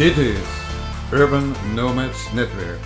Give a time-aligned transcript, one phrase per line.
[0.00, 0.38] Dit is
[1.12, 2.80] Urban Nomads Netwerk.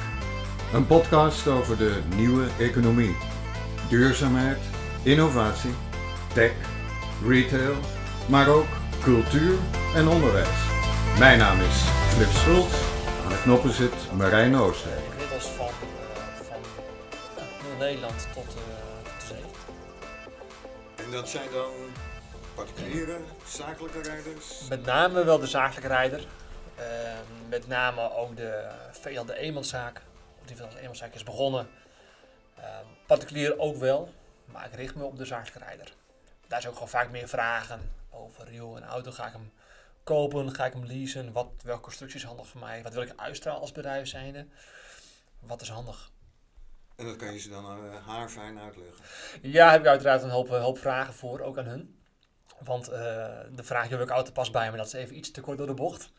[0.73, 3.17] Een podcast over de nieuwe economie.
[3.89, 4.59] Duurzaamheid,
[5.03, 5.75] innovatie,
[6.33, 6.53] tech,
[7.27, 7.75] retail,
[8.29, 8.67] maar ook
[9.03, 9.55] cultuur
[9.95, 10.59] en onderwijs.
[11.19, 11.77] Mijn naam is
[12.15, 12.75] Flip Schultz.
[13.25, 14.93] Aan de knoppen zit Marijn Ooster.
[15.11, 16.57] Inmiddels van, eh,
[17.37, 18.53] van Nederland tot, eh,
[19.03, 19.45] tot de zee.
[21.05, 21.73] En dat zijn dan
[22.55, 24.67] particuliere, zakelijke rijders?
[24.69, 26.27] Met name wel de zakelijke rijder.
[26.77, 26.85] Eh,
[27.49, 30.03] met name ook de veel de eenmanszaak.
[30.45, 31.69] Die veel als eenmanszaak is begonnen.
[32.55, 32.65] Eh,
[33.07, 34.13] particulier ook wel.
[34.45, 35.93] Maar ik richt me op de zakelijke rijder.
[36.47, 38.53] Daar is ook gewoon vaak meer vragen over.
[38.53, 39.53] Joh, een auto ga ik hem
[40.03, 40.55] kopen?
[40.55, 41.33] Ga ik hem leasen?
[41.33, 42.83] Wat, welke constructie is handig voor mij?
[42.83, 44.47] Wat wil ik uitstralen als bedrijf zijnde?
[45.41, 46.11] Wat is handig?
[46.97, 49.05] En dat kan je ze dan uh, haarfijn uitleggen?
[49.43, 51.99] Ja, heb ik uiteraard een hoop, hoop vragen voor, ook aan hun.
[52.59, 52.97] Want uh,
[53.51, 55.75] de vraag, welke auto past bij me, dat is even iets te kort door de
[55.75, 56.11] bocht.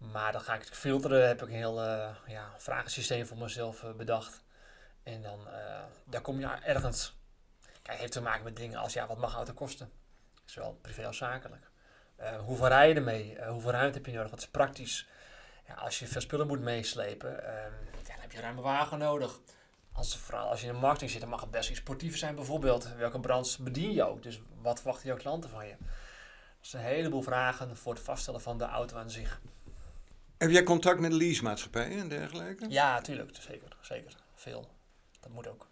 [0.00, 3.92] Maar dan ga ik het filteren, heb ik een heel uh, ja, voor mezelf uh,
[3.92, 4.42] bedacht.
[5.02, 5.48] En dan
[6.04, 7.18] daar kom je ergens.
[7.82, 9.92] Kijk, heeft te maken met dingen als, ja, wat mag auto kosten?
[10.44, 11.70] Zowel privé als zakelijk.
[12.44, 13.44] hoeveel rij je ermee?
[13.44, 14.30] hoeveel ruimte heb je nodig?
[14.30, 15.06] Wat is praktisch?
[15.66, 17.70] Ja, als je veel spullen moet meeslepen, ja,
[18.06, 19.38] dan heb je een ruime wagen nodig.
[19.92, 22.34] Als, vooral als je in de marketing zit, dan mag het best iets sportiever zijn
[22.34, 22.94] bijvoorbeeld.
[22.94, 24.22] Welke branche bedien je ook?
[24.22, 25.76] Dus wat verwachten jouw klanten van je?
[25.78, 29.40] Dat zijn een heleboel vragen voor het vaststellen van de auto aan zich.
[30.40, 32.66] Heb jij contact met leasemaatschappijen en dergelijke?
[32.68, 33.30] Ja, natuurlijk.
[33.40, 33.76] Zeker.
[33.80, 34.12] Zeker.
[34.34, 34.68] Veel.
[35.20, 35.66] Dat moet ook.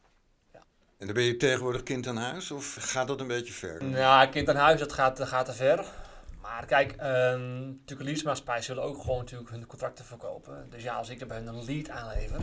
[0.52, 0.62] Ja.
[0.98, 3.84] En dan ben je tegenwoordig kind aan huis of gaat dat een beetje ver?
[3.84, 5.84] Nou, kind aan huis, dat gaat, dat gaat te ver.
[6.40, 10.66] Maar kijk, um, natuurlijk leasemaatschappijen zullen ook gewoon natuurlijk hun contracten verkopen.
[10.70, 12.40] Dus ja, als ik er bij hun een lead aanlever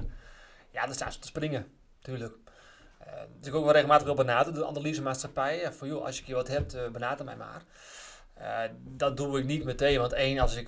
[0.76, 2.36] ja, dan staan ze te springen, tuurlijk.
[3.08, 5.74] Uh, dus ik ook wel regelmatig wil benaderen door andere leasemaatschappijen.
[5.74, 7.64] Van joh, als je hier wat hebt, uh, benader mij maar.
[8.42, 10.68] Uh, dat doe ik niet meteen, want één, als ik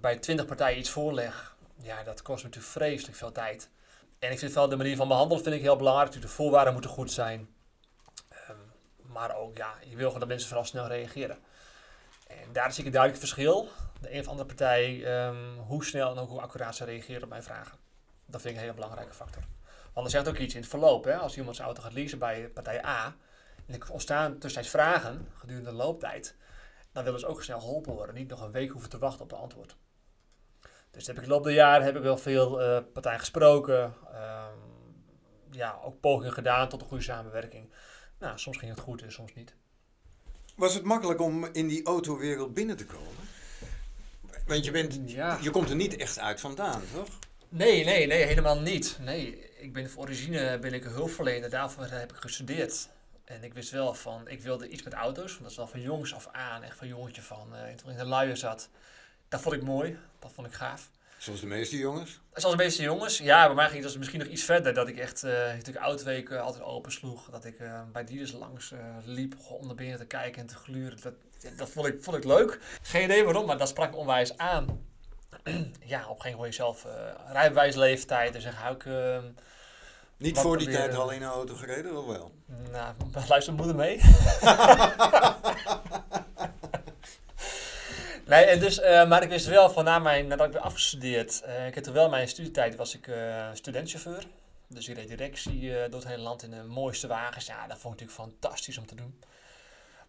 [0.00, 3.68] bij twintig partijen iets voorleg, ja, dat kost me natuurlijk vreselijk veel tijd.
[4.18, 6.20] En ik vind wel de manier van behandelen vind ik heel belangrijk.
[6.20, 7.48] De voorwaarden moeten goed zijn.
[8.50, 8.56] Um,
[9.12, 11.38] maar ook, ja, je wil gewoon dat mensen vooral snel reageren.
[12.26, 13.68] En daar zie ik een duidelijk verschil.
[14.00, 17.28] De een of andere partij, um, hoe snel en ook hoe accuraat ze reageren op
[17.28, 17.78] mijn vragen.
[18.26, 19.42] Dat vind ik een hele belangrijke factor.
[19.92, 21.04] Want er zegt ook iets in het verloop.
[21.04, 21.16] Hè?
[21.16, 23.14] Als iemand zijn auto gaat leasen bij partij A,
[23.66, 26.34] en er ontstaan tussentijds vragen gedurende de looptijd,
[26.96, 28.14] dan willen ze ook snel geholpen worden.
[28.14, 29.76] Niet nog een week hoeven te wachten op de antwoord.
[30.90, 33.82] Dus heb ik de loop der jaren heb ik wel veel uh, partijen gesproken.
[33.82, 34.94] Um,
[35.50, 37.72] ja, ook pogingen gedaan tot een goede samenwerking.
[38.18, 39.54] Nou, soms ging het goed en soms niet.
[40.54, 43.24] Was het makkelijk om in die autowereld binnen te komen?
[44.46, 45.38] Want je, bent, ja.
[45.40, 47.08] je komt er niet echt uit vandaan, toch?
[47.48, 48.98] Nee, nee, nee, helemaal niet.
[49.00, 52.88] Nee, ik ben voor origine ben ik een hulpverlener, daarvoor heb ik gestudeerd.
[53.26, 55.80] En ik wist wel van, ik wilde iets met auto's, want dat is al van
[55.80, 58.68] jongs af aan, echt van jongetje van, uh, toen ik in de luier zat.
[59.28, 60.90] Dat vond ik mooi, dat vond ik gaaf.
[61.18, 62.20] Zoals de meeste jongens?
[62.32, 63.46] Zoals de meeste jongens, ja.
[63.46, 64.74] Bij mij ging het misschien nog iets verder.
[64.74, 67.30] Dat ik echt uh, natuurlijk autoweken altijd open sloeg.
[67.30, 70.54] Dat ik uh, bij dealers langs uh, liep om naar binnen te kijken en te
[70.54, 70.98] gluren.
[71.00, 71.14] Dat,
[71.56, 72.58] dat vond, ik, vond ik leuk.
[72.82, 74.86] Geen idee waarom, maar dat sprak me onwijs aan.
[75.94, 76.92] ja, op een gegeven moment zelf uh,
[77.32, 78.34] rijbewijsleeftijd.
[78.34, 78.84] En zeg ik.
[80.18, 82.32] Niet voor die tijd al in een auto gereden, of wel?
[82.72, 82.94] Nou,
[83.28, 83.96] luister moeder mee.
[88.26, 91.42] nee, en dus, uh, maar ik wist wel van na mijn, nadat ik ben afgestudeerd.
[91.66, 93.10] ik heb terwijl mijn studietijd was ik
[93.52, 94.26] studentchauffeur.
[94.68, 97.46] Dus ik reed directie door het hele land in de mooiste wagens.
[97.46, 99.20] Ja, dat vond ik natuurlijk fantastisch om te doen.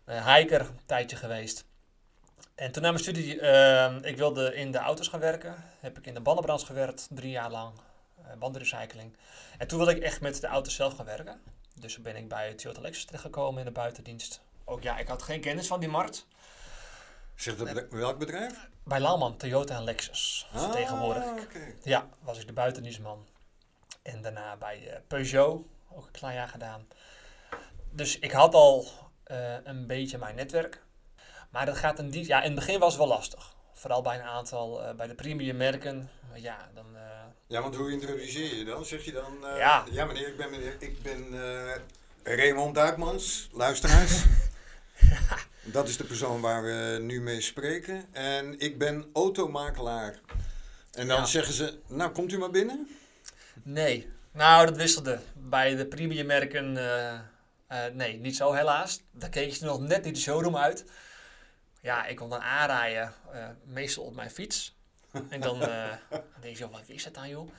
[0.05, 1.65] hiker, een tijdje geweest.
[2.55, 3.35] En toen na mijn studie,
[4.01, 5.55] ik wilde in de auto's gaan werken.
[5.79, 7.71] Heb ik in de bandenbrand gewerkt, drie jaar lang.
[8.39, 9.17] Bandenrecycling.
[9.57, 11.41] En toen wilde ik echt met de auto's zelf gaan werken.
[11.79, 14.41] Dus toen ben ik bij Toyota Lexus terechtgekomen in de buitendienst.
[14.65, 16.27] Ook ja, ik had geen kennis van die markt.
[17.45, 18.69] Dat bedrijf, welk bedrijf?
[18.83, 20.47] Bij Lauman, Toyota en Lexus.
[20.53, 21.43] Ah, vertegenwoordig ik.
[21.43, 21.75] Okay.
[21.83, 23.27] Ja, was ik de buitendienstman.
[24.01, 26.87] En daarna bij uh, Peugeot, ook een klein jaar gedaan.
[27.91, 28.87] Dus ik had al
[29.27, 30.83] uh, een beetje mijn netwerk.
[31.49, 32.27] Maar dat gaat in die...
[32.27, 33.55] Ja, in het begin was het wel lastig.
[33.73, 36.09] Vooral bij een aantal, uh, bij de premium merken.
[36.29, 36.85] Maar ja, dan...
[36.93, 37.01] Uh,
[37.47, 38.85] ja, want hoe introduceer je dan?
[38.85, 39.37] Zeg je dan...
[39.43, 39.85] Uh, ja.
[39.91, 41.33] ja, meneer, ik ben, meneer, ik ben
[42.23, 44.23] Raymond Duikmans, luisteraars.
[44.99, 45.19] ja.
[45.63, 48.05] Dat is de persoon waar we nu mee spreken.
[48.11, 50.19] En ik ben automakelaar.
[50.91, 51.25] En dan ja.
[51.25, 52.87] zeggen ze, nou, komt u maar binnen?
[53.63, 54.09] Nee.
[54.31, 55.19] Nou, dat wisselde.
[55.33, 56.71] Bij de premium merken...
[57.93, 59.01] nee, niet zo helaas.
[59.11, 60.85] Daar keek je nog net niet de showroom uit
[61.87, 64.76] ja, ik kon dan aanrijden, uh, meestal op mijn fiets.
[65.29, 65.93] En dan uh,
[66.41, 67.49] denk je, wat is dat dan joh?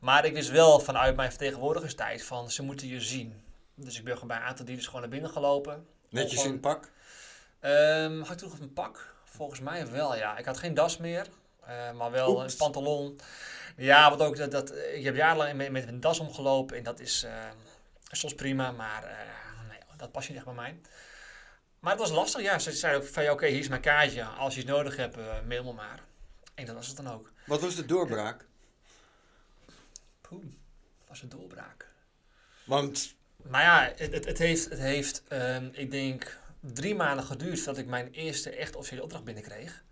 [0.00, 3.42] Maar ik wist wel vanuit mijn vertegenwoordigerstijd van, ze moeten je zien.
[3.74, 5.86] Dus ik ben gewoon bij een aantal dealers gewoon naar binnen gelopen.
[6.08, 6.90] Netjes gewoon, in pak?
[7.60, 9.14] Um, had ik toen nog een pak?
[9.24, 10.38] Volgens mij wel, ja.
[10.38, 11.26] Ik had geen das meer.
[11.66, 12.52] eh, maar wel Oeps.
[12.52, 13.20] een pantalon.
[13.76, 17.00] Ja, wat ook, dat, dat, ik heb jarenlang met, met een das omgelopen en dat
[17.00, 17.32] is eh,
[18.10, 19.02] soms prima, maar
[19.68, 20.80] nee, dat past niet echt bij mij.
[21.78, 22.58] Maar het was lastig, ja.
[22.58, 24.24] Ze zeiden ook van, ja, oké, hier is mijn kaartje.
[24.24, 25.16] Als je het nodig hebt,
[25.46, 26.00] mail me maar.
[26.54, 27.32] En dat was het dan ook.
[27.46, 28.46] Wat was de doorbraak?
[30.20, 30.44] Poeh,
[31.08, 31.88] was een doorbraak.
[32.64, 37.58] Want Maar ja, het, het, het heeft, het heeft ehm, ik denk, drie maanden geduurd
[37.58, 39.84] voordat ik mijn eerste echt officiële opdracht binnenkreeg.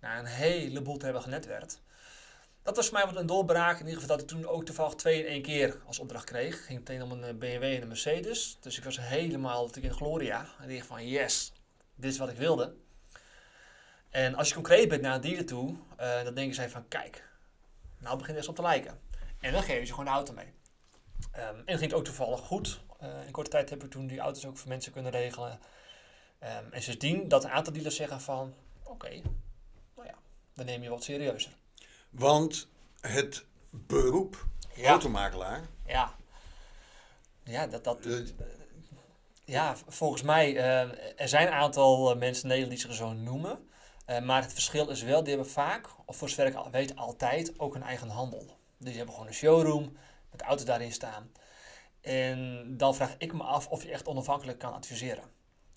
[0.00, 1.82] Na een heleboel te hebben genetwerkt.
[2.62, 3.80] Dat was voor mij wat een doorbraak.
[3.80, 6.66] In ieder geval dat ik toen ook toevallig twee in één keer als opdracht kreeg.
[6.66, 8.56] Ging meteen om een eh, BMW en een Mercedes.
[8.60, 10.46] Dus ik was helemaal natuurlijk in gloria.
[10.60, 11.52] En ik dacht van yes,
[11.94, 12.74] dit is wat ik wilde.
[14.14, 17.28] En als je concreet bent naar een dealer toe, eh, dan denken zij van kijk,
[17.98, 19.00] nou begint het op te lijken.
[19.40, 20.52] En dan geven ze gewoon de auto mee.
[21.32, 22.80] Ehm, en het ging ook toevallig goed.
[22.98, 25.58] Eh, in korte tijd heb ik toen die auto's ook voor mensen kunnen regelen.
[26.38, 28.54] Ehm, en sindsdien dat een aantal dealers zeggen van...
[28.82, 29.08] Oké,
[29.94, 30.14] nou ja,
[30.54, 31.52] dan neem je wat serieuzer.
[32.10, 32.68] Want
[33.00, 34.46] het beroep
[34.84, 35.68] automakelaar.
[35.86, 36.14] Ja.
[37.42, 37.84] Ja, dat...
[37.84, 38.18] dat eh,
[39.44, 40.56] ja, volgens mij...
[41.16, 43.72] er zijn een aantal mensen in Nederland die zich zo noemen.
[44.04, 47.58] Eh, maar het verschil is wel, die hebben vaak, of voor zover ik weet, altijd
[47.58, 48.46] ook een eigen handel.
[48.78, 49.96] Dus die hebben gewoon een showroom
[50.30, 51.32] met auto's daarin staan.
[52.00, 55.24] En dan vraag ik me af of je echt onafhankelijk kan adviseren.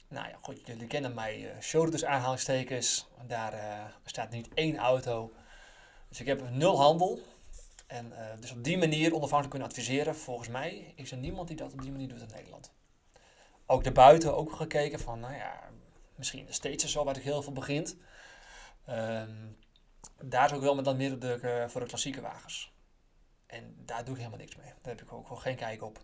[0.07, 3.07] Nou ja, goed, jullie kennen mij, eh showroom dus aanhalingstekens.
[3.27, 5.33] Daar eh, staat niet één auto.
[6.09, 7.19] Dus ik heb nul handel.
[7.87, 10.15] En dus op die manier onafhankelijk kunnen adviseren.
[10.15, 12.71] Volgens mij is er niemand die dat op die manier doet in Nederland.
[13.65, 15.69] Ook daarbuiten ook gekeken van, nou ja,
[16.15, 17.97] misschien is zo waar ik heel veel begint.
[18.87, 19.31] Ehm,
[20.21, 22.73] daar is ook wel met dan meer de, eh, voor de klassieke wagens.
[23.45, 24.73] En daar doe ik helemaal niks mee.
[24.81, 25.99] Daar heb ik ook wel geen kijk op.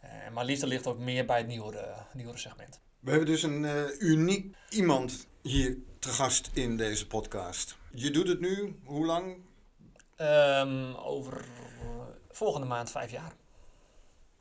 [0.00, 2.80] Eh, maar liefde ligt ook meer bij het nieuwere, nieuwere segment.
[3.00, 7.76] We hebben dus een eh, uniek iemand hier te gast in deze podcast.
[7.94, 9.36] Je doet het nu, hoe lang?
[10.16, 11.44] Ehm, over
[12.30, 13.32] volgende maand vijf jaar.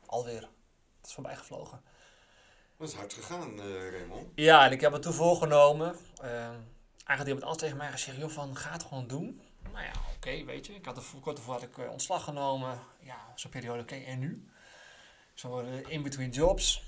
[0.06, 0.42] Alweer.
[0.98, 1.82] Het is voorbij gevlogen.
[2.78, 4.28] Dat is hard gegaan, Raymond.
[4.36, 5.96] Ja, en ik heb het toen voorgenomen.
[7.12, 9.42] Eigenlijk iemand anders tegen mij gezegd, joh, van ga het gewoon doen.
[9.72, 10.76] Nou ja, oké, weet je.
[10.76, 12.80] Ik had er kort ervoor had ik eh, ontslag genomen.
[13.00, 14.50] Ja, zo'n periode, oké, en nu?
[15.34, 16.84] Zo eh, in between jobs.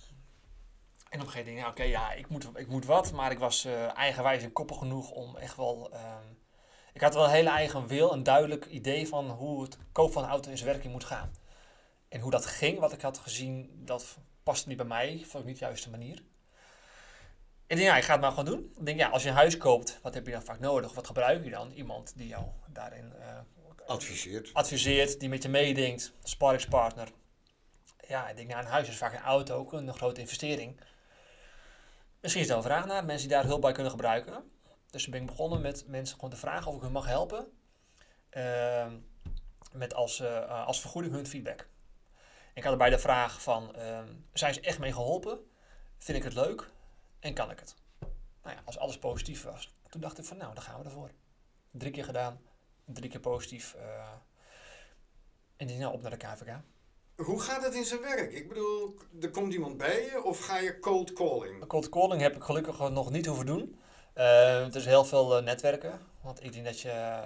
[1.10, 3.12] En op een gegeven moment, ja, oké, ja, ik moet, ik moet wat.
[3.12, 5.92] Maar ik was eh, eigenwijs en koppig genoeg om echt wel...
[5.92, 6.25] ehm,
[6.94, 10.24] ik had wel een hele eigen wil, een duidelijk idee van hoe het koop van
[10.24, 11.31] een auto in zijn werking moet gaan.
[12.10, 15.24] En hoe dat ging, wat ik had gezien, dat paste niet bij mij.
[15.25, 16.24] Vond ik niet de juiste manier.
[17.68, 18.71] Ik denk, ja, ik ga het maar gewoon doen.
[18.77, 20.94] Ik denk, ja, als je een huis koopt, wat heb je dan vaak nodig?
[20.94, 21.71] Wat gebruik je dan?
[21.71, 23.38] Iemand die jou daarin eh,
[23.86, 24.54] Adviseert.
[24.54, 27.12] adviseert, die met je meedenkt, sparringspartner.
[28.07, 30.80] Ja, ik denk, nou, een huis is vaak een auto ook een grote investering.
[32.21, 34.51] Misschien is er wel vraag naar, mensen die daar hulp bij kunnen gebruiken.
[34.89, 37.48] Dus toen ben ik begonnen met mensen gewoon te vragen of ik hun mag helpen.
[38.30, 38.98] Ehm,
[39.71, 41.68] met als, eh, als vergoeding hun feedback.
[42.54, 45.39] Ik had erbij de vraag van, ehm, zijn ze echt mee geholpen?
[45.98, 46.69] Vind ik het leuk?
[47.24, 47.75] En kan ik het?
[48.44, 51.12] Nou ja, als alles positief was, toen dacht ik van, nou, dan gaan we ervoor.
[51.72, 52.40] Drie keer gedaan,
[52.86, 53.74] drie keer positief.
[53.74, 54.12] eh,
[55.58, 56.60] en die nou op naar de KVK.
[57.15, 58.32] Hoe gaat het in zijn werk?
[58.32, 61.68] Ik bedoel, er komt iemand bij je of ga je cold calling?
[61.68, 63.80] Cold calling heb ik gelukkig nog niet hoeven doen.
[64.13, 66.00] Eh, het is heel veel eh, netwerken.
[66.22, 67.22] Want ik denk dat je...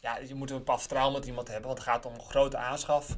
[0.00, 1.66] ja, je moet een bepaald vertrouwen met iemand hebben.
[1.66, 3.08] Want het gaat om een grote aanschaf.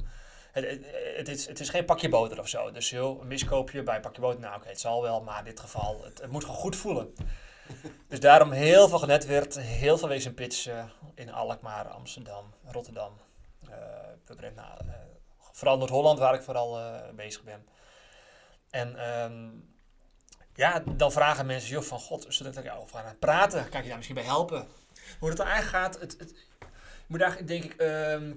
[0.51, 0.79] Het,
[1.17, 2.71] het, is, het is geen pakje boter of zo.
[2.71, 4.39] Dus joh, een miskoopje bij een pakje boter.
[4.39, 5.21] Nou oké, het zal wel.
[5.21, 7.13] Maar in dit geval, het, het moet gewoon goed voelen.
[8.09, 9.59] dus daarom heel veel genetwerkt.
[9.59, 10.91] Heel veel wezen pitchen.
[11.15, 13.17] In Alkmaar, Amsterdam, Rotterdam.
[13.69, 13.77] eh
[14.25, 14.93] Purmerend, nou, eh,
[15.51, 17.67] vooral Noord-Holland waar ik vooral eh, bezig ben.
[18.69, 18.95] En...
[18.95, 19.47] ehm,
[20.55, 23.69] ja, dan vragen mensen, joh, van god, zodat ik over gaan praten.
[23.69, 24.67] Kan ik je daar misschien bij helpen?
[25.19, 26.29] Hoe het dan eigenlijk gaat, het, het,
[26.59, 28.33] je moet eigenlijk, denk ik, ehm,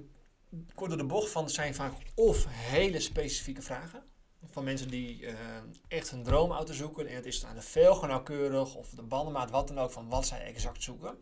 [0.75, 4.03] kort door de bocht van, zijn vaak of hele specifieke vragen.
[4.51, 7.07] Van mensen die ehm, echt een droomauto zoeken.
[7.07, 10.25] En het is aan de velgen nauwkeurig, of de bandenmaat, wat dan ook, van wat
[10.27, 11.17] zij exact zoeken.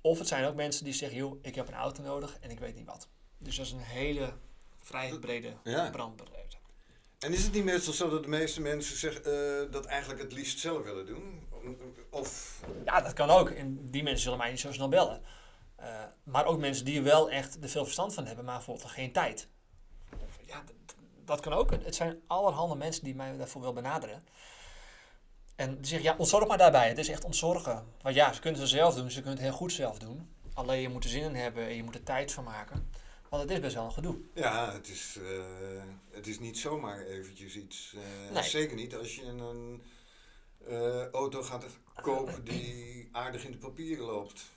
[0.00, 2.58] Of het zijn ook mensen die zeggen, joh, ik heb een auto nodig en ik
[2.58, 3.08] weet niet wat.
[3.38, 4.32] Dus dat is een hele
[4.78, 5.90] vrij brede Ja.
[5.90, 6.56] brandbreedte.
[7.18, 9.32] En is het niet meestal zo dat de meeste mensen zeg, eh,
[9.70, 11.48] dat eigenlijk het liefst zelf willen doen?
[12.10, 13.50] Of Ja, dat kan ook.
[13.50, 15.22] En die mensen zullen mij niet zo snel bellen.
[15.84, 18.90] Eh, maar ook mensen die er wel echt er veel verstand van hebben, maar bijvoorbeeld
[18.90, 19.48] geen tijd.
[20.46, 20.62] Ja,
[21.24, 21.70] dat, kan ook.
[21.70, 24.24] Het zijn allerhande mensen die mij daarvoor wil benaderen.
[25.56, 26.88] En die zeggen, ja, ontzorg maar daarbij.
[26.88, 27.86] Het is echt ontzorgen.
[28.02, 30.28] Want ja, ze kunnen het zelf doen, ze kunnen het heel goed zelf doen.
[30.54, 32.90] Alleen je moet er zin in hebben en je moet er tijd van maken.
[33.28, 34.16] Want het is best wel een gedoe.
[34.34, 37.96] ja, het is, eh, het is niet zomaar eventjes iets.
[38.32, 38.42] Nee.
[38.42, 39.82] Zeker niet als je een
[41.12, 41.64] auto gaat
[42.02, 44.53] kopen die aardig in de papieren loopt.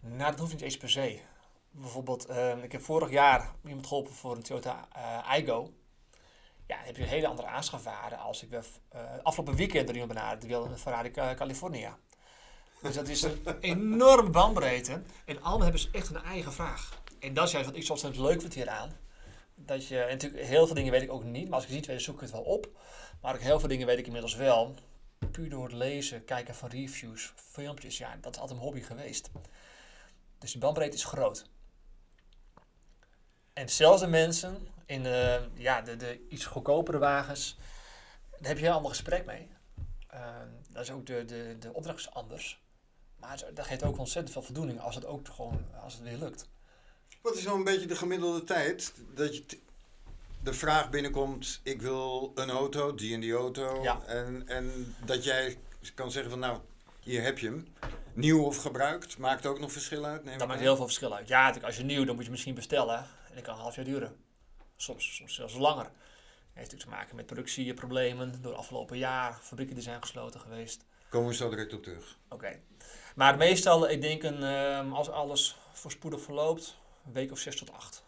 [0.00, 1.20] Nou, dat hoeft niet eens per se.
[1.70, 5.72] Bijvoorbeeld, ehm, ik heb vorig jaar iemand geholpen voor een Toyota eh Igo.
[6.66, 10.12] Ja, dan heb je een hele andere aanschafwaarde als ik eh, afgelopen weekend er iemand
[10.12, 11.98] benaderd die wilde een Ferrari Ca- California.
[12.82, 15.02] Dus dat is een enorme bandbreedte.
[15.24, 17.02] En allemaal hebben ze echt hun eigen vraag.
[17.20, 18.92] En dat is juist wat ik ontzettend leuk vind hieraan.
[19.54, 21.78] Dat je, en natuurlijk heel veel dingen weet ik ook niet, maar als ik het
[21.78, 22.68] niet weet, zoek ik het wel op.
[23.20, 24.74] Maar ook heel veel dingen weet ik inmiddels wel.
[25.30, 27.98] Puur door het lezen, kijken van reviews, filmpjes.
[27.98, 29.30] Ja, dat is altijd een hobby geweest.
[30.38, 31.46] Dus die bandbreedte is groot.
[33.52, 37.58] En zelfs de mensen in de, ja, de, de iets goedkopere wagens,
[38.30, 39.48] daar heb je allemaal gesprek mee.
[40.08, 42.64] Ehm, dat is ook de, de, de opdracht is anders.
[43.16, 46.48] Maar dat geeft ook ontzettend veel voldoening als het ook gewoon, als het weer lukt.
[47.22, 49.44] Wat is nou een beetje de gemiddelde tijd dat je
[50.42, 53.82] de vraag binnenkomt: ik wil een auto, die en die auto.
[53.82, 54.02] Ja.
[54.06, 55.58] En, en dat jij
[55.94, 56.58] kan zeggen van nou,
[57.00, 57.66] hier heb je hem.
[58.16, 60.24] Nieuw of gebruikt, maakt ook nog verschil uit.
[60.24, 61.28] Neem Dat maakt heel veel verschil uit.
[61.28, 62.98] Ja, als je nieuw, dan moet je misschien bestellen.
[62.98, 64.16] En dat kan een half jaar duren.
[64.76, 65.84] Soms, soms zelfs langer.
[65.84, 65.92] Het
[66.54, 68.42] heeft natuurlijk te maken met productieproblemen.
[68.42, 70.84] Door de afgelopen jaar, fabrieken die zijn gesloten geweest.
[71.08, 72.18] Komen we zo direct op terug.
[72.28, 72.60] Oké.
[73.14, 77.72] Maar meestal, ik denk, een, ehm, als alles voorspoedig verloopt, een week of zes tot
[77.72, 78.04] acht.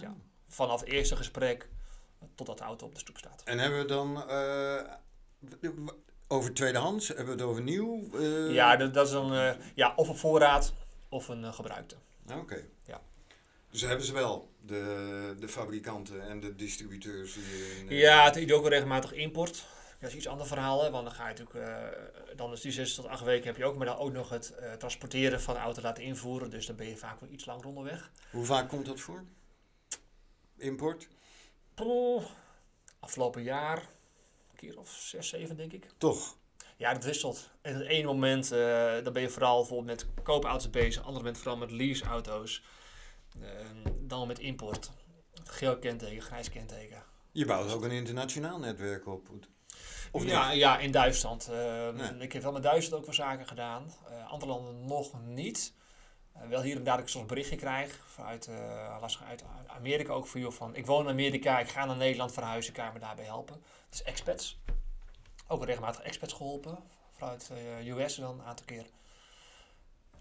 [0.00, 0.14] Ja.
[0.48, 1.68] Vanaf het eerste gesprek
[2.34, 3.42] totdat de auto op de stoep staat.
[3.44, 4.92] En hebben we dan eh,
[6.28, 7.08] over tweedehands?
[7.08, 8.08] Hebben we het over nieuw?
[8.14, 10.72] Eh, Ja, dat, dat is een, eh, ja, of een voorraad
[11.08, 11.96] of een eh, gebruikte.
[12.32, 12.64] Oké.
[12.86, 13.00] Ja.
[13.70, 18.60] Dus hebben ze wel, de, de fabrikanten en de distributeurs eh, Ja, het is ook
[18.62, 19.66] wel regelmatig import.
[20.00, 22.94] Dat is iets ander verhaal, hè, want dan ga je natuurlijk, dan is die 6
[22.94, 25.82] tot 8 weken heb je ook, maar dan ook nog het transporteren van de auto
[25.82, 26.50] laten invoeren.
[26.50, 28.10] Dus dan ben je vaak wel iets langer onderweg.
[28.30, 29.24] Hoe vaak komt dat voor?
[30.56, 31.08] Import?
[33.00, 33.82] Afgelopen jaar,
[34.58, 35.86] keer of 6, 7 denk ik.
[35.98, 36.36] Toch?
[36.76, 37.50] Ja, dat wisselt.
[37.62, 38.58] En het ene moment, eh,
[39.04, 42.62] dan ben je vooral bijvoorbeeld met koopauto's bezig, andere moment vooral met leaseauto's.
[43.42, 44.90] Ehm dan met import.
[45.44, 47.02] Geel kenteken, grijs kenteken.
[47.32, 49.28] Je bouwt ook een internationaal netwerk op.
[50.12, 50.58] Of ja, niet?
[50.58, 51.48] ja, in Duitsland.
[51.48, 52.12] Ehm, Nee.
[52.18, 53.92] Ik heb wel met Duitsland ook wel zaken gedaan.
[54.08, 55.72] Eh, andere landen nog niet.
[56.40, 60.26] Eh, wel hier en daar ik soms berichtje krijg vanuit, eh, lastig uit Amerika ook
[60.26, 62.98] voor jou van ik woon in Amerika, ik ga naar Nederland verhuizen, kan je me
[62.98, 63.62] daarbij helpen.
[63.90, 64.58] Dus expats.
[65.46, 66.78] Ook regelmatig expats geholpen.
[67.12, 68.86] Vanuit eh US dan een aantal keer.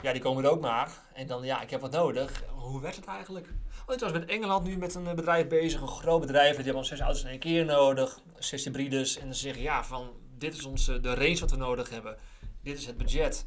[0.02, 0.92] Ja, die komen er ook maar.
[1.14, 2.44] En dan, ja, ik heb wat nodig.
[2.48, 3.48] Hoe werkt het eigenlijk?
[3.86, 6.56] Oh, ik was met Engeland nu met een eh, bedrijf bezig, een groot bedrijf.
[6.56, 9.18] Die hebben zes auto's in één keer nodig, zes hybrides.
[9.18, 12.18] En dan zeggen ja, van dit is onze, de range wat we nodig hebben.
[12.62, 13.46] Dit is het budget.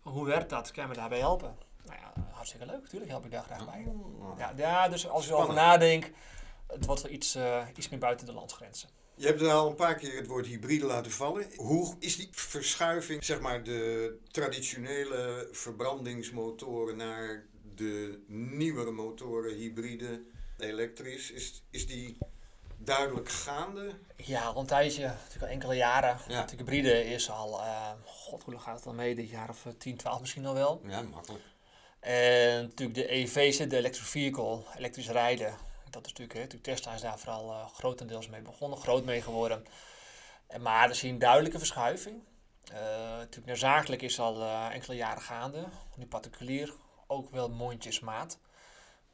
[0.00, 0.70] Hoe werkt dat?
[0.70, 1.65] Kan je me daarbij helpen?
[1.86, 2.82] Nou ja, hartstikke leuk.
[2.82, 3.84] Natuurlijk help ik daar graag bij.
[3.86, 4.38] Oh.
[4.38, 6.10] Ja, ja dus als je erover nadenkt,
[6.66, 8.88] het wordt wel iets, eh, iets meer buiten de landsgrenzen.
[9.14, 11.46] Je hebt er al een paar keer het woord hybride laten vallen.
[11.56, 20.22] Hoe is die verschuiving, zeg maar, de traditionele verbrandingsmotoren naar de nieuwere motoren, hybride,
[20.58, 22.18] elektrisch, is, is die
[22.76, 23.90] duidelijk gaande?
[24.16, 26.18] Ja, al een tijdje, natuurlijk al enkele jaren.
[26.28, 26.44] Ja.
[26.44, 29.14] De hybride is al, eh, god, hoe lang gaat het dan mee?
[29.14, 30.80] Dit jaar of eh, 10, 12 misschien al wel.
[30.86, 31.44] Ja, makkelijk.
[32.00, 35.54] En natuurlijk de EV's, de electric vehicle, elektrisch rijden.
[35.90, 39.66] Dat is natuurlijk, natuurlijk Tesla is daar vooral eh, grotendeels mee begonnen, groot mee geworden.
[40.46, 42.22] En, maar er zie je een duidelijke verschuiving.
[42.72, 45.64] Eh, natuurlijk naar zakelijk is al eh, enkele jaren gaande.
[45.96, 46.74] Nu particulier
[47.06, 48.38] ook wel mondjesmaat.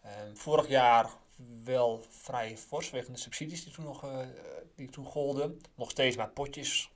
[0.02, 1.10] Ehm vorig jaar
[1.64, 4.04] wel vrij fors, vanwege de subsidies die toen nog
[4.74, 5.60] die toen golden.
[5.74, 6.90] Nog steeds maar potjes.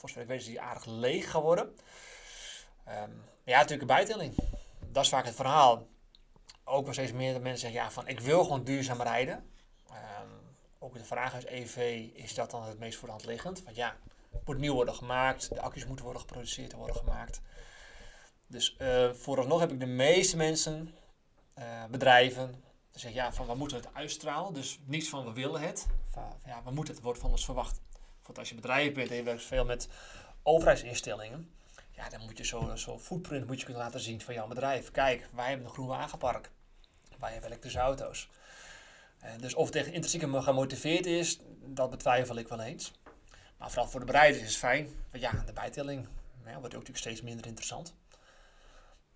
[0.00, 1.76] Zover ik weet is die aardig leeg geworden.
[2.84, 3.10] Ehm,
[3.44, 4.34] ja, natuurlijk een bijtelling
[4.92, 5.86] dat is vaak het verhaal.
[6.64, 9.50] Ook wel steeds meer mensen zeggen, ja, van ik wil gewoon duurzaam rijden.
[9.88, 10.28] Ehm,
[10.78, 13.62] ook de vraag is, EV, is dat dan het meest voor de hand liggend?
[13.62, 13.96] Want ja,
[14.30, 17.40] het moet nieuw worden gemaakt, de accu's moeten worden geproduceerd en worden gemaakt.
[18.46, 20.94] Dus eh vooralsnog heb ik de meeste mensen,
[21.54, 22.50] eh, bedrijven,
[22.90, 24.54] die zeggen, ja, van we moeten het uitstralen.
[24.54, 25.86] Dus niet van we willen het,
[26.44, 27.80] ja, we moeten het, wordt van ons verwacht.
[28.22, 29.88] Want als je bedrijf bent en je werkt veel met
[30.42, 31.54] overheidsinstellingen,
[32.00, 34.90] ja, dan moet je zo'n zo footprint moet je kunnen laten zien van jouw bedrijf.
[34.90, 36.50] Kijk, wij hebben een groen wagenpark.
[37.18, 38.28] Wij hebben elektrische auto's.
[39.18, 42.92] Eh, dus of echt intrinsiek gemotiveerd is, dat betwijfel ik wel eens.
[43.58, 44.88] Maar vooral voor de bereiders is het fijn.
[45.10, 46.08] Want ja, de bijtelling
[46.44, 47.94] ja, wordt ook natuurlijk steeds minder interessant.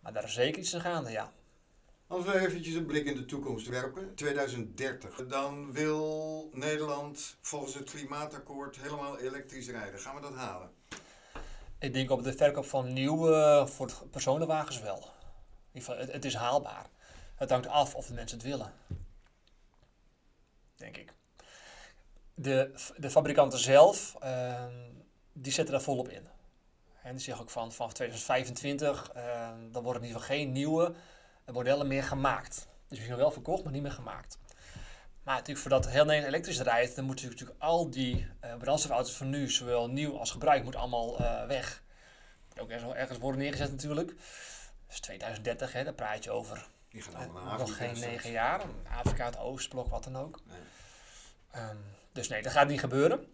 [0.01, 1.33] Maar daar is zeker iets aan gaande, ja.
[2.07, 7.91] Als we eventjes een blik in de toekomst werpen, 2030, dan wil Nederland volgens het
[7.91, 10.01] klimaatakkoord helemaal elektrisch rijden.
[10.01, 10.71] Gaan we dat halen?
[11.85, 15.11] Ik denk op de verkoop van nieuwe voor personenwagens wel.
[15.73, 16.87] In geval, het, is haalbaar.
[17.35, 18.73] Het hangt af of de mensen het willen.
[20.77, 21.13] Denk ik.
[22.35, 24.73] De, de fabrikanten zelf, ehm,
[25.33, 26.27] die zetten daar volop in.
[27.03, 30.95] En die zeggen ook van vanaf 2025, uh, dan worden in ieder geval geen nieuwe
[31.53, 32.69] modellen meer gemaakt.
[32.89, 34.39] Dus misschien wel verkocht, maar niet meer gemaakt.
[35.25, 39.31] Maar natuurlijk voordat heel Nederland elektrisch rijdt, dan moeten natuurlijk al die uh, brandstofauto's van
[39.31, 41.83] nu, zowel nieuw als gebruikt, moet allemaal uh, weg.
[42.61, 44.15] Ook ergens, ergens worden neergezet natuurlijk.
[44.87, 46.67] Dus 2030, hè, daar praat je over.
[46.89, 48.63] Die gaan allemaal naar Nog geen negen jaar.
[48.91, 50.41] Afrika, het Oostblok, wat dan ook.
[50.45, 51.63] Nee.
[51.63, 51.79] Um,
[52.13, 53.27] dus nee, dat gaat niet gebeuren.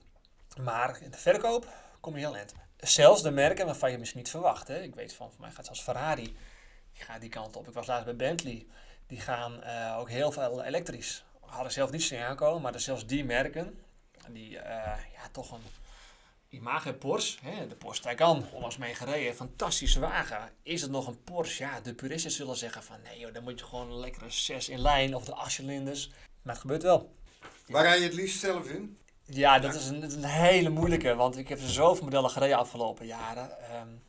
[0.61, 1.67] Maar in de verkoop
[2.01, 2.55] kom je heel eind.
[2.77, 4.69] Zelfs de merken waarvan je misschien niet verwacht.
[4.69, 4.83] Hè.
[4.83, 6.37] Ik weet van, voor mij gaat zelfs Ferrari.
[6.93, 7.69] Die gaat die kant op.
[7.69, 8.67] Ik was laatst bij Bentley.
[9.07, 11.25] Die gaan uh, ook heel veel elektrisch.
[11.51, 13.79] Hadden zelf niet zien aankomen, maar dus zelfs die merken,
[14.29, 14.63] die uh,
[15.13, 15.63] ja, toch een
[16.49, 20.51] imago Porsche, hè, de Porsche Taycan, onlangs mee gereden, fantastische wagen.
[20.63, 21.65] Is het nog een Porsche?
[21.65, 24.69] Ja, de puristen zullen zeggen van nee joh, dan moet je gewoon een lekkere 6
[24.69, 26.11] in lijn of de 8 cilinders.
[26.43, 27.15] Maar het gebeurt wel.
[27.67, 28.99] Waar rij je het liefst zelf in?
[29.25, 33.07] Ja, dat is een, een, hele moeilijke, want ik heb er zoveel modellen gereden afgelopen
[33.07, 33.51] jaren.
[33.81, 34.03] Um,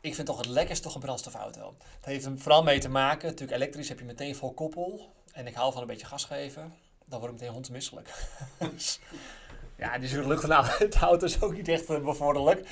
[0.00, 1.74] ik vind toch het lekkerst toch een brandstofauto.
[1.78, 5.14] Dat heeft er vooral mee te maken, natuurlijk elektrisch heb je meteen vol koppel.
[5.36, 6.74] En ik hou van een beetje gas geven.
[7.04, 8.10] Dan word ik meteen hondsmisselijk.
[9.78, 12.68] ja, die zure lucht de auto is ook niet echt uh, bevorderlijk.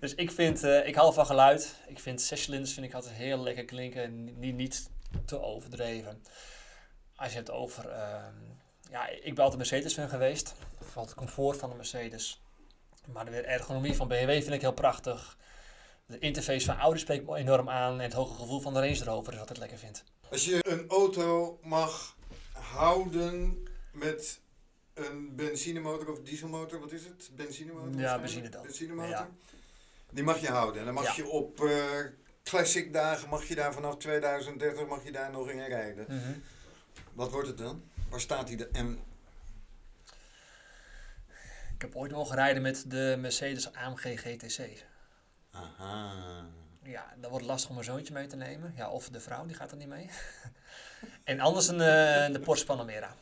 [0.00, 1.74] Dus ik vind, uh, ik hou van geluid.
[1.86, 4.38] Ik vind zescilinders vind ik altijd heel lekker klinken.
[4.38, 4.90] Niet, niet
[5.24, 6.22] te overdreven.
[7.16, 7.86] Als je het over...
[7.86, 8.24] Uh,
[8.90, 10.54] ja, ik ben altijd Mercedes-fan geweest.
[10.78, 12.40] Vooral het comfort van de Mercedes.
[13.12, 15.36] Maar de ergonomie van BMW vind ik heel prachtig.
[16.06, 17.92] De interface van Audi spreekt me enorm aan.
[17.92, 20.04] En het hoge gevoel van de Range Rover is wat ik lekker vind.
[20.30, 22.16] Als je een auto mag
[22.52, 24.40] houden met
[24.94, 27.30] een benzinemotor of dieselmotor, wat is het?
[27.36, 28.00] Benzinemotor?
[28.00, 28.62] Ja, benzine dan.
[28.62, 29.10] Benzinemotor.
[29.10, 29.28] Ja.
[30.10, 30.78] Die mag je houden.
[30.80, 31.24] En dan mag ja.
[31.24, 31.80] je op uh,
[32.42, 36.04] classic dagen, mag je daar vanaf 2030 mag je daar nog in rijden.
[36.08, 36.42] Mm -hmm.
[37.12, 37.82] Wat wordt het dan?
[38.08, 38.98] Waar staat die de M?
[41.74, 44.84] Ik heb ooit mogen rijden met de Mercedes AMG GTC.
[45.50, 46.46] Aha.
[46.82, 48.72] Ja, dan wordt lastig om een zoontje mee te nemen.
[48.76, 50.10] Ja, of de vrouw, die gaat er niet mee.
[51.24, 53.14] en anders een, uh, de Porsche Panamera.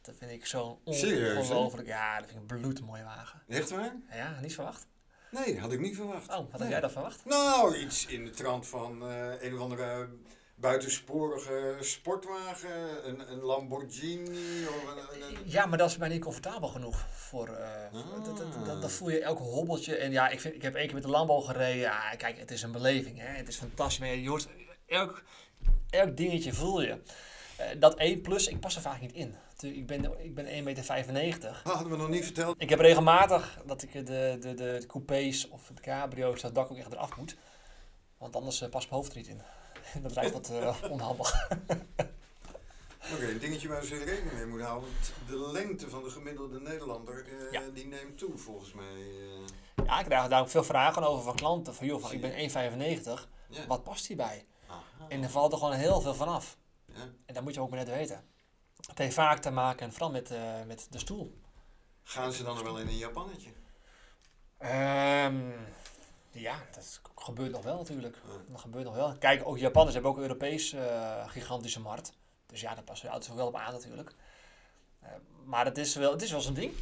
[0.00, 1.86] Dat vind ik zo ongelooflijk.
[1.86, 3.42] Ja, dat vind ik een bloedmooie wagen.
[3.48, 3.96] Echt waar?
[4.10, 4.86] Ja, niet verwacht.
[5.30, 6.28] Nee, had ik niet verwacht.
[6.28, 6.46] Oh, nee.
[6.50, 7.24] had jij dat verwacht?
[7.24, 10.08] Nou, iets in de trant van uh, een of andere
[10.62, 14.66] buitensporige sportwagen, een, een Lamborghini.
[14.66, 17.48] Of een, een, Ja, maar dat is mij niet comfortabel genoeg voor.
[17.48, 17.56] Uh,
[17.92, 18.24] ah.
[18.24, 19.96] dat, dat, dat, dat, voel je elk hobbeltje.
[19.96, 21.76] En ja, ik, vind, ik heb één keer met de Lambo gereden.
[21.76, 23.18] Ja, kijk, het is een beleving.
[23.18, 23.26] Hè?
[23.26, 23.98] Het is fantastisch.
[23.98, 24.48] Maar je hoort
[24.86, 25.22] elk,
[25.90, 26.88] elk dingetje voel je.
[27.60, 29.34] Uh, dat 1 plus, ik pas er vaak niet in.
[29.60, 31.60] Ik ben, ik ben 1,95 meter.
[31.64, 32.54] Dat hadden we nog niet verteld.
[32.58, 36.70] Ik heb regelmatig dat ik de, de, de, de coupés of de cabrio's, dat dak
[36.70, 37.36] ook echt eraf moet.
[38.18, 39.42] Want anders uh, past mijn hoofd er niet in.
[40.02, 41.50] dat lijkt wat uh, onhandig.
[41.50, 44.90] Oké, okay, een dingetje waar ze rekening mee moeten houden.
[45.26, 47.62] De lengte van de gemiddelde Nederlander, uh, ja.
[47.74, 48.94] die neemt toe volgens mij.
[48.94, 49.84] Uh.
[49.84, 51.74] Ja, ik krijg daar ook veel vragen over van klanten.
[51.74, 53.28] Van joh, van, ik ben 1,95.
[53.48, 53.66] Ja.
[53.66, 54.46] Wat past hierbij?
[54.66, 55.08] Aha.
[55.08, 56.56] En er valt er gewoon heel veel vanaf.
[56.86, 57.02] Ja.
[57.26, 58.24] En dat moet je ook maar net weten.
[58.86, 60.32] Het heeft vaak te maken, vooral met,
[60.66, 61.40] met de stoel.
[62.02, 63.50] Gaan ze dan er wel in een Japannetje?
[64.62, 65.54] Um,
[66.32, 68.16] ja, dat gebeurt nog wel natuurlijk.
[68.48, 69.16] Dat gebeurt nog wel.
[69.18, 72.12] Kijk, ook Japanners hebben ook een Europees uh, gigantische markt.
[72.46, 74.14] Dus ja, daar passen de auto's wel op aan natuurlijk.
[75.02, 75.08] Uh,
[75.44, 76.72] maar het is wel, het is wel zo'n ding.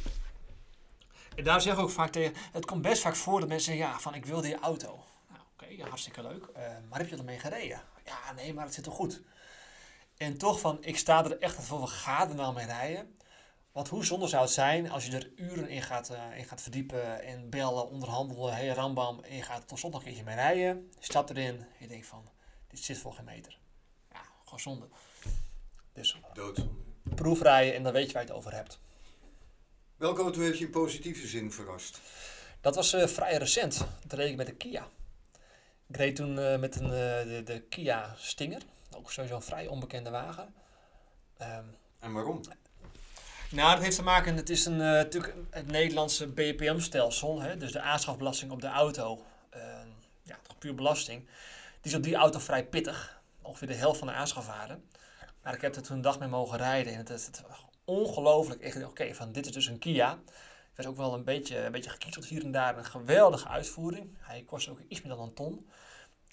[1.35, 3.91] En daar zeg ik ook vaak tegen, het komt best vaak voor dat mensen zeggen,
[3.91, 5.03] ja, van ik wil die auto.
[5.29, 6.47] Nou, oké, hartstikke leuk.
[6.57, 7.81] Uh, maar heb je ermee gereden?
[8.05, 9.21] Ja, nee, maar het zit er goed.
[10.17, 13.17] En toch van, ik sta er echt voor, gaat er nou mee rijden?
[13.71, 16.61] Want hoe zonde zou het zijn als je er uren in gaat, uh, in gaat
[16.61, 20.91] verdiepen en bellen, onderhandelen, hey rambam, en je gaat tot nog een keertje mee rijden.
[20.99, 22.29] Je stapt erin en je denkt van,
[22.67, 23.57] dit zit voor geen meter.
[24.11, 24.87] Ja, gewoon zonde.
[25.93, 26.73] Dus Doodzonde.
[27.15, 28.79] proefrijden en dan weet je waar je het over hebt.
[29.97, 31.99] Welke auto heeft je in positieve zin verrast?
[32.61, 33.85] Dat was uh, vrij recent.
[34.07, 34.87] Dat reed ik met de Kia.
[35.87, 38.61] Ik reed toen uh, met een, de, de Kia Stinger.
[38.95, 40.53] Ook sowieso een vrij onbekende wagen.
[41.41, 42.41] Um, en waarom?
[43.51, 47.71] Nou, dat heeft te maken, het is een, uh, natuurlijk het Nederlandse BPM-stelsel, hè, dus
[47.71, 49.23] de aanschafbelasting op de auto,
[49.55, 49.61] uh,
[50.23, 51.25] ja, toch puur belasting.
[51.81, 54.79] Die is op die auto vrij pittig, ongeveer de helft van de aanschafwaarde.
[55.43, 57.29] Maar ik heb er toen een dag mee mogen rijden en het is
[57.85, 58.61] ongelooflijk.
[58.61, 60.13] Ik dacht, oké, van dit is dus een Kia.
[60.13, 62.77] Ik werd ook wel een beetje, een beetje gekieteld hier en daar.
[62.77, 64.17] Een geweldige uitvoering.
[64.19, 65.69] Hij kost ook iets meer dan een ton.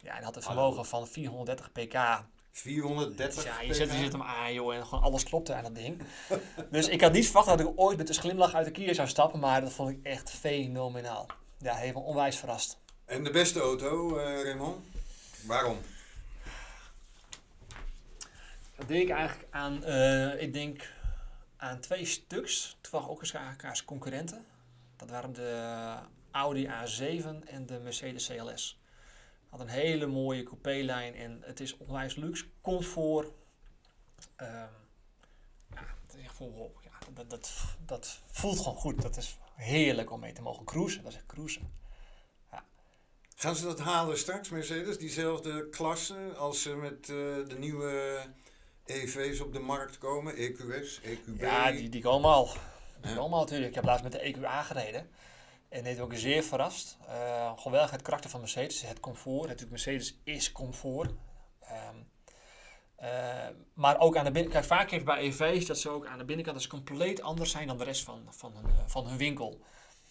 [0.00, 2.24] Ja, en had een vermogen van 430 pk.
[2.58, 5.74] 430 Ja, je zet, je zet hem aan, joh, en gewoon alles klopte aan dat
[5.74, 6.02] ding.
[6.70, 9.08] dus ik had niet verwacht dat ik ooit met een glimlach uit de Kia zou
[9.08, 11.26] stappen, maar dat vond ik echt fenomenaal.
[11.58, 12.78] Ja, heeft me onwijs verrast.
[13.04, 14.84] En de beste auto, uh, Raymond?
[15.46, 15.78] Waarom?
[18.76, 20.92] Dat denk ik eigenlijk aan, uh, ik denk
[21.56, 24.46] aan twee stuks, toevallig ook eens elkaars concurrenten.
[24.96, 25.94] Dat waren de
[26.30, 28.77] Audi A7 en de Mercedes CLS.
[29.48, 33.32] Had een hele mooie coupé-lijn en het is onwijs luxe, comfort.
[34.36, 34.50] Ehm,
[35.70, 37.50] ja, het is echt vol, ja, dat, dat,
[37.86, 39.02] dat voelt gewoon goed.
[39.02, 41.02] Dat is heerlijk om mee te mogen cruisen.
[41.02, 41.76] Dat is echt cruisen.
[43.36, 44.98] Gaan ze dat halen straks, Mercedes?
[44.98, 47.06] Diezelfde klasse als ze met eh,
[47.48, 48.20] de nieuwe
[48.84, 50.34] EV's op de markt komen?
[50.34, 51.40] EQS, EQB?
[51.40, 52.46] Ja, die, die komen al.
[53.00, 53.16] Die Ja.
[53.16, 53.68] komen al natuurlijk.
[53.68, 55.10] Ik heb laatst met de EQA gereden.
[55.68, 56.98] En heeft ook zeer verrast.
[57.06, 59.42] Eh geweldig het karakter van Mercedes, het comfort.
[59.42, 61.12] Natuurlijk, Mercedes is comfort.
[61.60, 61.96] Ehm,
[62.96, 66.18] eh, maar ook aan de binnenkant, kijk, vaak heeft bij EV's dat ze ook aan
[66.18, 69.16] de binnenkant ze compleet anders zijn dan de rest van, van, hun, eh, van hun
[69.16, 69.60] winkel.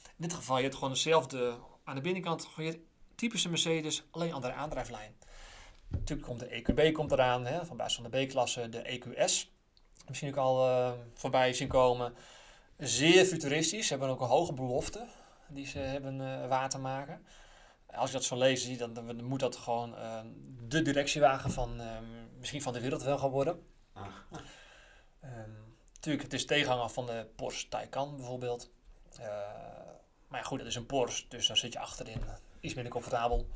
[0.03, 2.81] In dit geval, je hebt gewoon dezelfde, aan de binnenkant, je
[3.15, 5.15] typische Mercedes, alleen andere aandrijflijn.
[5.87, 9.51] Natuurlijk komt de EQB komt eraan, hè, van basis van de B-klasse, de EQS.
[10.07, 12.13] Misschien ook al voorbij zien komen.
[12.77, 15.07] Zeer futuristisch, ze hebben ook een hoge belofte
[15.49, 17.25] die ze hebben eh, waar te maken.
[17.93, 20.19] Als je dat zo leest, zie, dan, dan moet dat gewoon eh,
[20.67, 21.97] de directiewagen van eh,
[22.39, 23.63] misschien van de wereld wel gaan worden.
[23.93, 24.05] Ah.
[25.21, 25.51] Ehm,
[25.93, 28.71] natuurlijk, het is tegenhanger van de Porsche Taycan bijvoorbeeld.
[30.27, 32.21] Maar ja, goed, het is een Porsche, dus daar zit je achterin
[32.59, 33.47] iets minder comfortabel.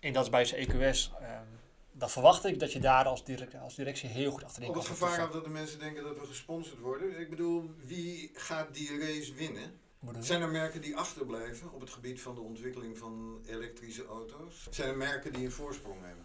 [0.00, 1.10] En dat is bij zijn EQS.
[1.20, 1.46] ehm
[1.92, 4.84] dan verwacht ik dat je daar als, direct, als directie heel goed achterin Op kan
[4.84, 7.20] het gevaar af dat de mensen denken dat we gesponsord worden.
[7.20, 9.80] Ik bedoel, wie gaat die race winnen?
[10.18, 14.66] Zijn er merken die achterblijven op het gebied van de ontwikkeling van elektrische auto's?
[14.70, 16.24] Zijn er merken die een voorsprong hebben?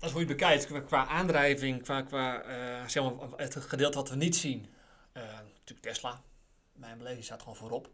[0.00, 4.08] Als hoe je het bekijkt, qua, aandrijving, qua, qua eh, zeg maar, het gedeelte wat
[4.08, 4.66] we niet zien.
[5.12, 6.22] eh, natuurlijk Tesla,
[6.72, 7.90] mijn beleving staat gewoon voorop.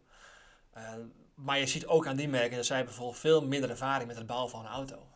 [0.71, 0.93] Eh,
[1.35, 4.25] maar je ziet ook aan die merken dat zij bijvoorbeeld veel minder ervaring met het
[4.27, 5.07] bouwen van een auto.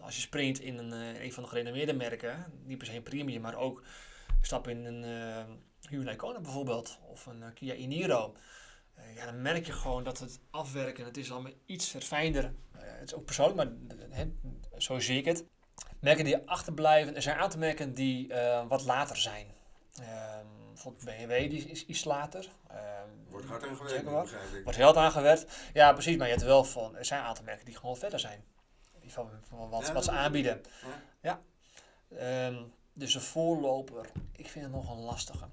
[0.00, 0.92] Als je springt in een,
[1.24, 3.82] een van de gerenommeerde merken, niet per se een premium, maar ook
[4.40, 5.04] stap in een
[5.88, 8.34] Hyundai Kona bijvoorbeeld, of een eh, Kia e-Niro.
[8.94, 12.44] Eh, ja, dan merk je gewoon dat het afwerken, het is allemaal iets verfijnder.
[12.44, 14.26] Eh, het is ook persoonlijk, maar
[14.78, 15.44] zo zie ik het.
[16.00, 18.32] Merken die achterblijven, er zijn een aantal merken die
[18.68, 19.46] wat later zijn.
[20.00, 22.48] Ehm bijvoorbeeld BMW die is iets later.
[22.68, 24.22] Ehm, Wordt hard aan gewerkt, Jaguar.
[24.22, 24.62] begrijp ik.
[24.62, 25.70] Wordt heel hard aangewerkt.
[25.72, 28.20] Ja, precies, maar je hebt wel van, er zijn een aantal merken die gewoon verder
[28.20, 28.44] zijn.
[29.00, 30.60] Die van, van wat, Ja, wat ze aanbieden.
[31.20, 31.40] Ja.
[32.10, 32.46] Ja.
[32.46, 35.48] Ehm, dus een voorloper, ik vind het nog een lastige.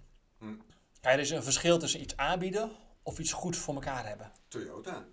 [1.02, 2.72] Er is een verschil tussen iets aanbieden
[3.04, 4.32] of iets goed voor elkaar hebben.
[4.48, 5.06] Toyota,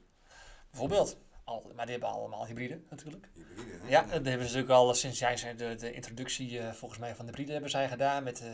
[0.71, 3.29] Bijvoorbeeld, al, maar die hebben allemaal hybride natuurlijk.
[3.35, 3.79] hybride.
[3.83, 3.89] hè?
[3.89, 7.15] Ja, dat hebben ze natuurlijk al sinds jij zei, de, de introductie eh, volgens mij
[7.15, 8.47] van de hybride hebben zij gedaan met eh,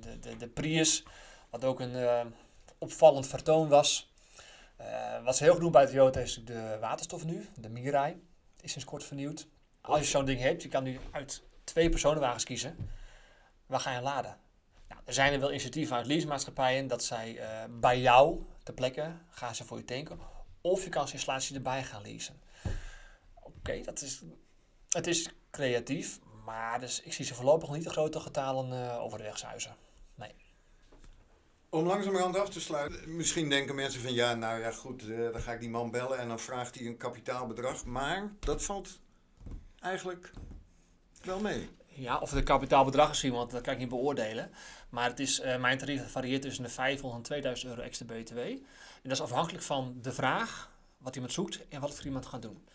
[0.00, 1.02] de, de, de Prius.
[1.50, 2.26] Wat ook een eh,
[2.78, 4.12] opvallend vertoon was.
[5.24, 8.22] Wat ze heel goed doen bij Toyota is de waterstof nu, de Mirai.
[8.60, 9.46] Is sinds kort vernieuwd.
[9.80, 12.90] Als je zo'n ding hebt, je kan nu uit twee personenwagens kiezen.
[13.66, 14.36] Waar ga je laden?
[15.04, 19.54] Er zijn er wel initiatieven uit leasemaatschappijen dat zij eh, bij jou ter plekke gaan
[19.54, 20.18] ze voor je tanken.
[20.60, 22.40] Of je kan zijn installatie erbij gaan leasen.
[23.42, 24.22] Oké, dat is,
[24.88, 29.18] het is creatief, maar dus, ik zie ze voorlopig niet de grote getalen eh, over
[29.18, 29.76] de weg zuizen.
[31.74, 35.40] Om langzamerhand af te sluiten, misschien denken mensen van ja, nou ja goed, eh, dan
[35.40, 37.84] ga ik die man bellen en dan vraagt hij een kapitaalbedrag.
[37.84, 39.00] Maar dat valt
[39.80, 40.30] eigenlijk
[41.22, 41.68] wel mee.
[41.96, 44.50] Ja, of het een kapitaalbedrag is, want dat kan ik niet beoordelen.
[44.88, 48.38] Maar het is, eh, mijn tarief varieert tussen de 500 en 2000 euro extra BTW.
[48.38, 48.60] En
[49.02, 52.68] dat is afhankelijk van de vraag, wat iemand zoekt en wat voor iemand gaat doen.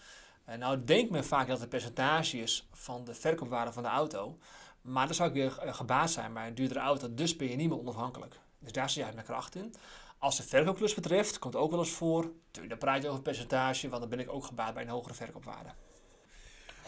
[0.46, 4.38] Eh, nou denkt men vaak dat het percentage is van de verkoopwaarde van de auto.
[4.82, 7.56] Maar dan zou ik weer eh, gebaat zijn bij een duurdere auto, dus ben je
[7.56, 8.40] niet meer onafhankelijk.
[8.60, 9.74] Dus daar zie je uit mijn kracht in.
[10.18, 12.32] Als de verkoopklus betreft, komt ook wel eens voor.
[12.68, 15.70] Dan praat je over percentage, want dan ben ik ook gebaat bij een hogere verkoopwaarde.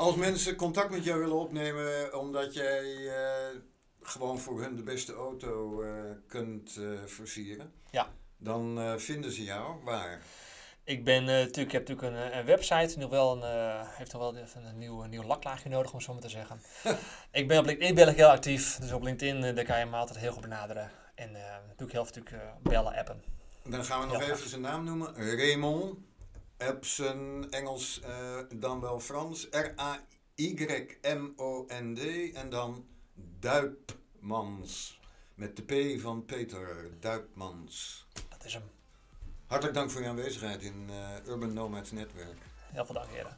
[0.02, 3.58] Als mensen contact met jou willen opnemen omdat jij eh,
[4.02, 5.92] gewoon voor hun de beste auto eh,
[6.28, 8.08] kunt eh, versieren, Ja.
[8.38, 10.22] dan vinden ze jou waar?
[10.84, 14.36] Ik ben natuurlijk, ik heb natuurlijk een, een website, nog wel een, heeft nog wel
[14.66, 16.62] een nieuw, een nieuw laklaagje nodig om het zo maar te zeggen.
[17.42, 19.96] ik ben op LinkedIn ben ik heel actief, dus op LinkedIn daar kan je me
[19.96, 20.92] altijd heel goed benaderen.
[21.16, 21.30] En
[21.76, 23.24] doe ik heel veel natuurlijk bellen, appen.
[23.64, 25.36] Dan gaan we nog even zijn naam noemen.
[25.36, 25.98] Raymond.
[26.82, 29.48] Zijn Engels eh, dan wel Frans.
[29.52, 30.74] R-A-Y-M-O-N-D.
[32.34, 32.86] En dan
[33.40, 35.00] Duipmans.
[35.36, 36.90] Met de P van Peter.
[37.00, 38.08] Duipmans.
[38.30, 38.64] Dat is hem.
[39.46, 42.38] Hartelijk dank voor je aanwezigheid in eh, Urban Nomads Netwerk.
[42.72, 43.36] Heel veel dank heren.